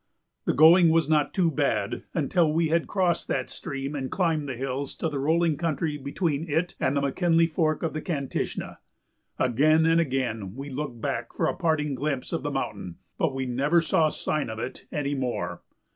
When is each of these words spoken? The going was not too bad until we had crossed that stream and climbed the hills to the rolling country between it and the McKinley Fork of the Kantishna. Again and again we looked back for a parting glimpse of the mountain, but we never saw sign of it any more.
The 0.45 0.55
going 0.55 0.89
was 0.89 1.07
not 1.07 1.31
too 1.31 1.51
bad 1.51 2.05
until 2.15 2.51
we 2.51 2.69
had 2.69 2.87
crossed 2.87 3.27
that 3.27 3.51
stream 3.51 3.93
and 3.93 4.09
climbed 4.09 4.49
the 4.49 4.55
hills 4.55 4.95
to 4.95 5.09
the 5.09 5.19
rolling 5.19 5.57
country 5.57 5.95
between 5.95 6.49
it 6.49 6.73
and 6.79 6.97
the 6.97 7.01
McKinley 7.01 7.45
Fork 7.45 7.83
of 7.83 7.93
the 7.93 8.01
Kantishna. 8.01 8.79
Again 9.37 9.85
and 9.85 10.01
again 10.01 10.55
we 10.55 10.71
looked 10.71 10.99
back 11.01 11.33
for 11.35 11.45
a 11.45 11.55
parting 11.55 11.93
glimpse 11.93 12.33
of 12.33 12.41
the 12.41 12.49
mountain, 12.49 12.95
but 13.19 13.35
we 13.35 13.45
never 13.45 13.79
saw 13.79 14.09
sign 14.09 14.49
of 14.49 14.57
it 14.57 14.87
any 14.91 15.13
more. 15.13 15.61